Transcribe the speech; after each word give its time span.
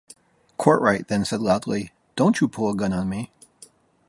Courtright 0.57 1.09
then 1.09 1.23
said 1.25 1.41
loudly 1.41 1.91
Don't 2.15 2.41
you 2.41 2.47
pull 2.47 2.71
a 2.71 2.75
gun 2.75 2.91
on 2.91 3.07
me. 3.07 3.29